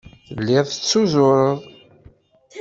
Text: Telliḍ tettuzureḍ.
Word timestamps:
Telliḍ 0.27 0.65
tettuzureḍ. 0.67 1.59